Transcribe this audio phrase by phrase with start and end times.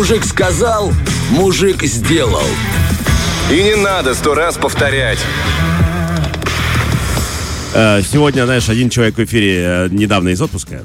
[0.00, 0.94] Мужик сказал,
[1.28, 2.46] мужик сделал.
[3.52, 5.18] И не надо сто раз повторять.
[7.74, 10.84] Э, Сегодня, знаешь, один человек в эфире э, недавно из отпуска.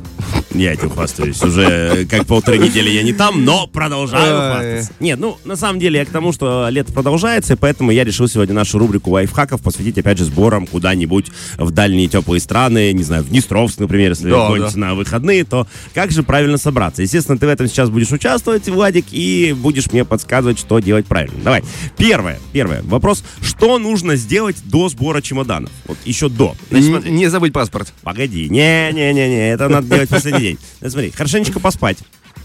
[0.57, 1.41] Я этим хвастаюсь.
[1.41, 4.91] Уже э, как полторы недели я не там, но продолжаю хвастаться.
[4.99, 8.27] Нет, ну, на самом деле, я к тому, что лето продолжается, и поэтому я решил
[8.27, 13.23] сегодня нашу рубрику лайфхаков посвятить, опять же, сборам куда-нибудь в дальние теплые страны, не знаю,
[13.23, 17.01] в Днестровск, например, если Да, вы ходите на выходные, то как же правильно собраться?
[17.01, 21.37] Естественно, ты в этом сейчас будешь участвовать, Владик, и будешь мне подсказывать, что делать правильно.
[21.43, 21.63] Давай.
[21.97, 22.81] Первое, первое.
[22.83, 25.71] Вопрос, что нужно сделать до сбора чемоданов?
[25.85, 26.55] Вот еще до.
[26.69, 27.09] Значит.
[27.09, 27.91] Не забудь паспорт.
[28.03, 30.59] Погоди, не-не-не-не, это надо делать последний день.
[30.79, 31.97] Смотри, хорошенечко поспать,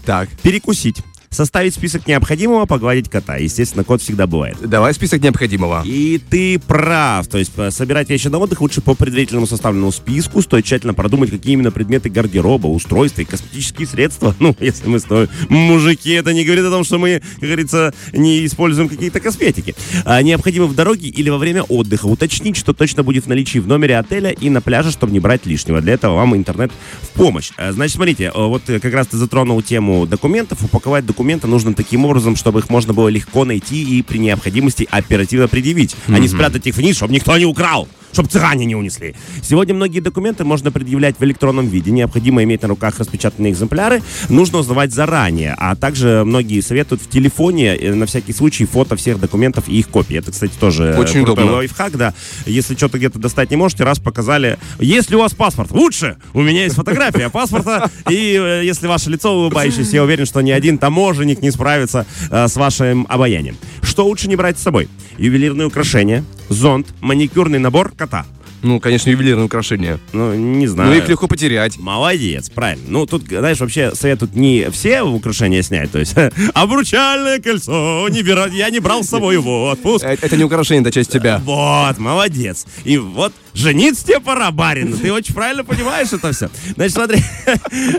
[0.05, 0.97] Так, перекусить,
[1.31, 3.37] составить список необходимого, погладить кота.
[3.37, 4.57] Естественно, кот всегда бывает.
[4.61, 5.81] давай список необходимого.
[5.85, 7.27] И ты прав.
[7.27, 10.41] То есть э, собирать вещи на отдых лучше по предварительному составленному списку.
[10.41, 14.35] Стоит тщательно продумать, какие именно предметы гардероба, устройства и косметические средства.
[14.41, 17.93] Ну, если мы с тобой мужики, это не говорит о том, что мы, как говорится,
[18.11, 19.75] не используем какие-то косметики.
[20.03, 23.67] А, необходимо в дороге или во время отдыха уточнить, что точно будет в наличии в
[23.67, 25.79] номере отеля и на пляже, чтобы не брать лишнего.
[25.79, 27.51] Для этого вам интернет в помощь.
[27.57, 30.63] А, Значит, смотрите, э, вот э, как раз ты затронул тему документов.
[30.63, 35.47] Упаковать документы нужно таким образом, чтобы их можно было легко найти и при необходимости оперативно
[35.47, 39.15] предъявить, а не спрятать их вниз, чтобы никто не украл чтобы цыгане не унесли.
[39.41, 41.91] Сегодня многие документы можно предъявлять в электронном виде.
[41.91, 44.01] Необходимо иметь на руках распечатанные экземпляры.
[44.29, 45.55] Нужно узнавать заранее.
[45.57, 49.89] А также многие советуют в телефоне э, на всякий случай фото всех документов и их
[49.89, 50.17] копии.
[50.17, 51.51] Это, кстати, тоже Очень удобно.
[51.53, 52.13] лайфхак, да.
[52.45, 54.57] Если что-то где-то достать не можете, раз показали.
[54.79, 56.17] Если у вас паспорт, лучше.
[56.33, 57.89] У меня есть фотография паспорта.
[58.09, 62.47] И э, если ваше лицо улыбающееся, я уверен, что ни один таможенник не справится э,
[62.47, 63.55] с вашим обаянием.
[63.81, 64.89] Что лучше не брать с собой?
[65.17, 68.25] Ювелирные украшения, зонт, маникюрный набор кота.
[68.63, 69.97] Ну, конечно, ювелирное украшение.
[70.13, 70.91] Ну, не знаю.
[70.91, 71.79] Ну, их легко потерять.
[71.79, 72.83] Молодец, правильно.
[72.89, 76.13] Ну, тут, знаешь, вообще советуют не все украшения снять, то есть
[76.53, 80.05] обручальное кольцо, не бера- я не брал с собой в отпуск.
[80.05, 81.41] Э, Это не украшение, это часть тебя.
[81.43, 82.67] Вот, молодец.
[82.83, 84.93] И вот жениться тебе пора, барин.
[84.93, 86.49] Ты очень правильно понимаешь это все.
[86.75, 87.19] Значит, смотри.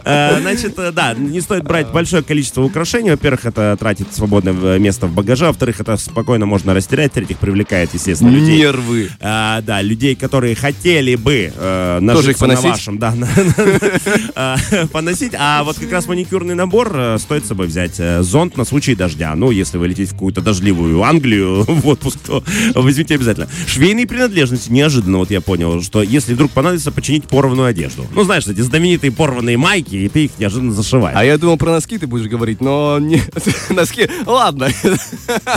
[0.04, 3.10] Э, Значит, э, да, не стоит брать большое количество украшений.
[3.10, 5.46] Во-первых, это тратит свободное место в багаже.
[5.46, 7.10] Во-вторых, это спокойно можно растерять.
[7.12, 8.58] В-третьих, привлекает, естественно, людей.
[8.58, 9.10] Нервы.
[9.20, 13.14] А, да, людей, которые хотели бы э, нажиться на вашем, да,
[14.34, 15.32] э, поносить.
[15.38, 18.00] А вот как раз маникюрный набор стоит с собой взять.
[18.20, 19.34] Зонт на случай дождя.
[19.34, 22.42] Ну, если вы летите в какую-то дождливую Англию в отпуск, то
[22.74, 23.48] возьмите обязательно.
[23.66, 24.70] Швейные принадлежности.
[24.70, 28.06] Неожиданно, вот я понял, что если вдруг понадобится починить порванную одежду.
[28.14, 31.16] Ну, знаешь, эти знаменитые порванные майки, и ты их неожиданно зашиваешь.
[31.16, 33.30] А я думал, про носки ты будешь говорить, но нет.
[33.70, 34.68] Носки, ладно.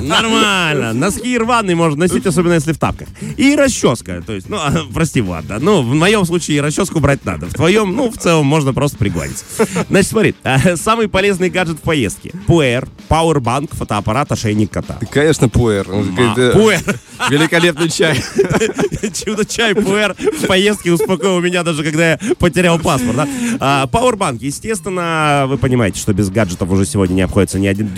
[0.02, 0.94] Нормально.
[0.94, 3.08] Носки рваные можно носить, особенно если в тапках.
[3.38, 4.22] И расческа.
[4.26, 5.60] То есть, ну, а, прости, Влад, да.
[5.60, 7.46] Ну, в моем случае расческу брать надо.
[7.48, 9.44] В твоем, ну, в целом, можно просто пригладить.
[9.90, 10.36] Значит, смотри.
[10.44, 12.32] а, Самый полезный гаджет в поездке.
[12.48, 15.00] Пуэр, пауэрбанк, фотоаппарат, ошейник кота.
[15.12, 15.86] Конечно, пуэр.
[15.86, 16.82] Пуэр.
[17.30, 18.22] Великолепный чай.
[19.14, 23.16] Чудо-чай пуэр в поездке успокоил меня, даже когда я потерял паспорт.
[23.16, 23.28] Да?
[23.60, 27.90] А, Пауэрбанк, естественно, вы понимаете, что без гаджетов уже сегодня не обходится ни один,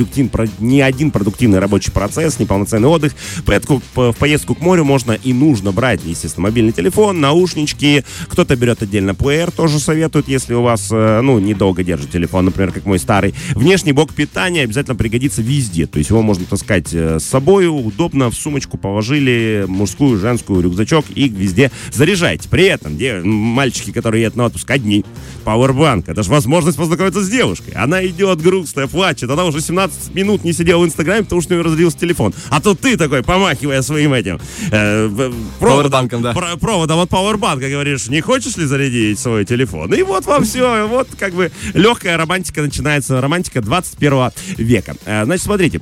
[0.59, 3.13] ни один продуктивный рабочий процесс, ни полноценный отдых.
[3.45, 8.03] Поэтому по- в поездку к морю можно и нужно брать, естественно, мобильный телефон, наушнички.
[8.27, 12.71] Кто-то берет отдельно плеер, тоже советуют, если у вас, э, ну, недолго держит телефон, например,
[12.71, 13.33] как мой старый.
[13.55, 15.87] Внешний блок питания обязательно пригодится везде.
[15.87, 21.05] То есть его можно таскать э, с собой, удобно, в сумочку положили, мужскую, женскую, рюкзачок
[21.13, 22.47] и везде заряжайте.
[22.49, 25.03] При этом де- мальчики, которые едут на отпуск одни,
[25.43, 27.73] пауэрбанк, это же возможность познакомиться с девушкой.
[27.75, 31.57] Она идет грустная, плачет, она уже 17 минут не сидела в Инстаграме, потому что у
[31.57, 32.33] нее разрядился телефон.
[32.49, 34.39] А тут ты такой, помахивая своим этим
[34.71, 36.33] э, в- проводом, да.
[36.33, 39.93] про- проводом от пауэрбанка, говоришь, не хочешь ли зарядить свой телефон?
[39.93, 44.95] И вот вам все, вот как бы легкая романтика начинается, романтика 21 века.
[45.05, 45.81] Э, Значит, смотрите,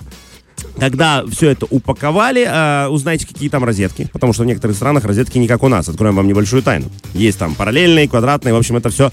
[0.79, 5.37] когда все это упаковали, э, узнайте, какие там розетки, потому что в некоторых странах розетки
[5.37, 5.87] не как у нас.
[5.89, 6.87] Откроем вам небольшую тайну.
[7.13, 9.11] Есть там параллельные, квадратные, в общем, это все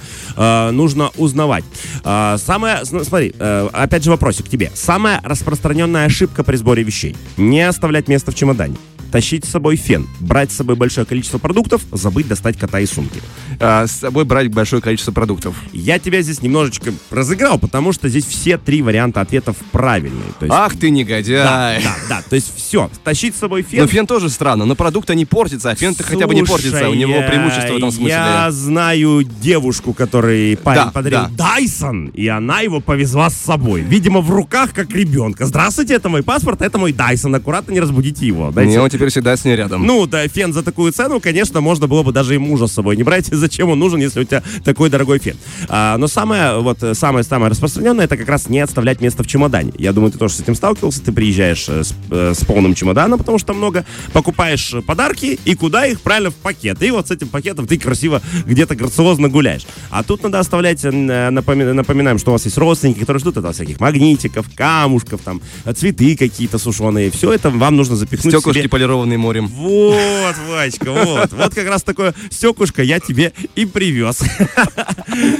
[0.72, 1.64] нужно узнавать.
[2.04, 4.70] Э, самое, см- смотри, э, опять же вопросик к тебе.
[4.74, 7.16] Самая распространенная ошибка при сборе вещей.
[7.36, 8.76] Не оставлять место в чемодане.
[9.12, 13.20] Тащить с собой фен, брать с собой большое количество продуктов, забыть достать кота из сумки.
[13.60, 15.54] А, С собой брать большое количество продуктов.
[15.72, 20.32] Я тебя здесь немножечко разыграл, потому что здесь все три варианта ответов правильные.
[20.40, 21.44] То есть, Ах ты да, негодяй.
[21.44, 21.78] да,
[22.08, 23.80] да, то есть все, тащить с собой фен.
[23.82, 26.88] Но фен тоже странно, но продукты не портятся, а фен-то хотя бы не портится.
[26.88, 28.08] У него преимущество в этом смысле.
[28.12, 31.52] Я знаю девушку, которой парень Да, подарил да.
[31.52, 33.82] Дайсон, и она его повезла с собой.
[33.82, 35.44] Видимо, в руках, как ребенка.
[35.44, 37.34] Здравствуйте, это мой паспорт, это мой Дайсон.
[37.34, 38.50] Аккуратно не разбудите его.
[38.50, 39.84] Дайте- Не, он теперь всегда с ней рядом.
[39.84, 42.96] Ну, да, фен за такую цену, конечно, можно было бы даже и мужа с собой
[42.96, 43.26] не брать.
[43.32, 45.36] Зачем он нужен, если у тебя такой дорогой фен?
[45.68, 49.72] А, но самое, вот, самое, самое распространенное, это как раз не отставлять место в чемодане.
[49.76, 51.02] Я думаю, ты тоже с этим сталкивался.
[51.02, 55.86] Ты приезжаешь э, с, э, с полным чемоданом, потому что много, покупаешь подарки, и куда
[55.86, 56.00] их?
[56.00, 56.80] Правильно, в пакет.
[56.80, 59.66] И вот с этим пакетом ты красиво где-то грациозно гуляешь.
[59.90, 63.44] А тут надо оставлять, э, напоми- напоминаем, что у вас есть родственники, которые ждут от
[63.44, 65.40] вас всяких магнитиков, камушков, там,
[65.74, 67.10] цветы какие-то сушеные.
[67.10, 68.68] Все это вам нужно запихнуть Стеклышки себе.
[68.92, 69.46] Полированные морем.
[69.46, 71.32] Вот, Вачка, вот.
[71.32, 74.20] Вот как раз такое стеклышко я тебе и привез.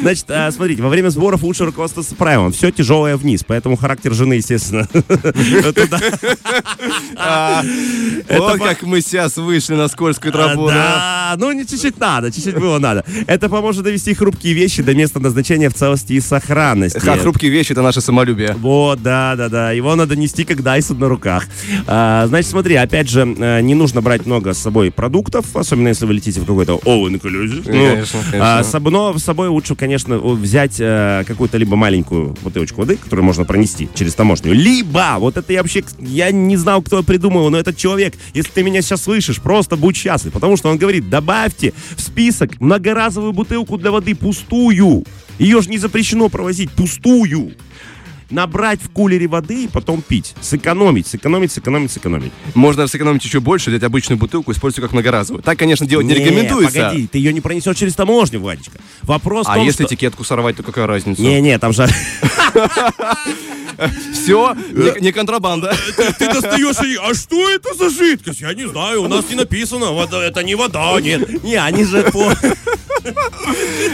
[0.00, 2.52] Значит, а, смотрите, во время сборов лучше руководствоваться правилом.
[2.52, 4.88] Все тяжелое вниз, поэтому характер жены, естественно.
[8.28, 10.74] Вот как мы сейчас вышли на скользкую тропу, да?
[10.74, 13.04] Да, ну не чуть-чуть надо, чуть-чуть было надо.
[13.26, 16.98] Это поможет довести хрупкие вещи до места назначения в целости и сохранности.
[16.98, 18.54] Хрупкие вещи— это наше самолюбие.
[18.54, 19.72] Вот, да, да, да.
[19.72, 21.46] Его надо нести как Дайсон на руках.
[21.86, 23.24] А, значит, смотри, опять же,
[23.60, 27.62] не нужно брать много с собой продуктов, особенно если вы летите в какой-то all inclusive.
[27.66, 28.58] Ну, Конечно, конечно.
[28.58, 33.24] а, с но с собой лучше, конечно, взять э, какую-то либо маленькую бутылочку воды, которую
[33.24, 37.58] можно пронести через таможню, либо, вот это я вообще, я не знал, кто придумал, но
[37.58, 41.72] этот человек, если ты меня сейчас слышишь, просто будь счастлив, потому что он говорит, добавьте
[41.96, 45.04] в список многоразовую бутылку для воды пустую.
[45.38, 47.52] Ее же не запрещено провозить пустую
[48.32, 50.34] набрать в кулере воды и потом пить.
[50.40, 52.32] Сэкономить, сэкономить, сэкономить, сэкономить.
[52.54, 55.42] Можно сэкономить еще больше, взять обычную бутылку, использовать как многоразовую.
[55.42, 56.80] Так, конечно, делать не, рекомендуется.
[56.80, 58.78] погоди, ты ее не пронесешь через таможню, Владичка.
[59.02, 59.94] Вопрос А том, если что...
[59.94, 61.20] этикетку сорвать, то какая разница?
[61.22, 61.88] Не-не, там же...
[64.12, 65.74] Все, не, не контрабанда.
[66.18, 66.98] Ты достаешь и...
[67.02, 68.40] А что это за жидкость?
[68.40, 69.92] Я не знаю, у нас не написано.
[69.92, 71.42] Вода, это не вода, нет.
[71.42, 72.32] Не, они же по...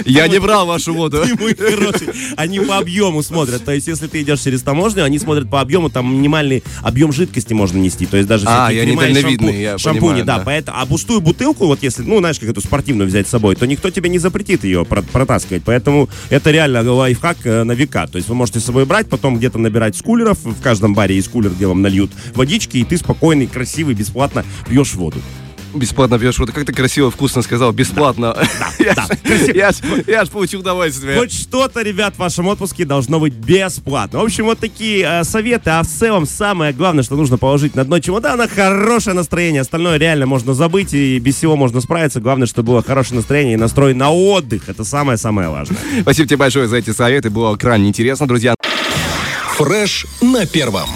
[0.04, 1.22] Я не брал вашу воду.
[1.24, 2.08] Ты мой хороший.
[2.36, 3.64] Они по объему смотрят.
[3.64, 7.54] То есть, если ты идешь через таможню, они смотрят по объему, там минимальный объем жидкости
[7.54, 8.06] можно нести.
[8.06, 10.38] То есть даже А, я недальновидный, шампу- я шампуни, понимаю, да.
[10.38, 10.44] да.
[10.44, 13.66] Поэтому, а пустую бутылку, вот если, ну, знаешь, как эту спортивную взять с собой, то
[13.66, 15.62] никто тебе не запретит ее про- протаскивать.
[15.64, 18.06] Поэтому это реально лайфхак э, на века.
[18.06, 20.38] То есть вы можете с собой брать, потом где-то набирать с кулеров.
[20.44, 25.18] В каждом баре из кулер делом нальют водички, и ты спокойный, красивый, бесплатно пьешь воду.
[25.74, 26.50] Бесплатно пьешь воду.
[26.54, 27.72] Как ты красиво, вкусно сказал.
[27.72, 28.34] Бесплатно.
[28.78, 29.04] Я да.
[29.04, 29.76] ж- Я ж
[30.06, 31.18] я ж получил удовольствие.
[31.18, 34.20] Хоть что-то, ребят, в вашем отпуске должно быть бесплатно.
[34.20, 35.68] В общем, вот такие э, советы.
[35.68, 39.60] А в целом, самое главное, что нужно положить на дно чемодана, хорошее настроение.
[39.60, 42.18] Остальное реально можно забыть, и без всего можно справиться.
[42.22, 44.70] Главное, чтобы было хорошее настроение и настрой на отдых.
[44.70, 45.78] Это самое-самое важное.
[46.00, 47.28] Спасибо тебе большое за эти советы.
[47.28, 48.54] Было крайне интересно, друзья.
[49.58, 50.88] Фреш на первом.